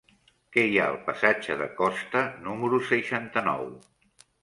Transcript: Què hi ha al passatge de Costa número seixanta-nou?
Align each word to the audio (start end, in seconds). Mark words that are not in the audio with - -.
Què 0.55 0.63
hi 0.69 0.79
ha 0.83 0.87
al 0.93 0.97
passatge 1.09 1.59
de 1.61 1.69
Costa 1.83 2.25
número 2.49 2.83
seixanta-nou? 2.91 3.73